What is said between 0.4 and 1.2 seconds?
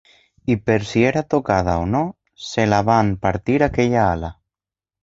I per si